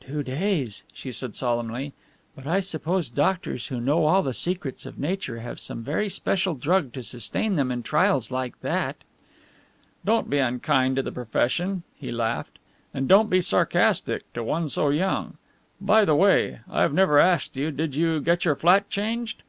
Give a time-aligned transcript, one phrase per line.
[0.00, 1.92] "Two days," she said solemnly,
[2.36, 6.54] "but I suppose doctors who know all the secrets of nature have some very special
[6.54, 8.98] drug to sustain them in trials like that."
[10.04, 12.60] "Don't be unkind to the profession," he laughed,
[12.94, 15.36] "and don't be sarcastic, to one so young.
[15.80, 19.42] By the way, I have never asked you did you get your flat changed?"